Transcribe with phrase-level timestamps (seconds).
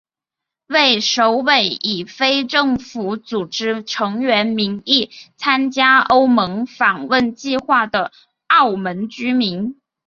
[0.65, 8.11] 为首位以非政府组织成员名义参加欧盟访问计划的
[8.47, 9.79] 澳门居民。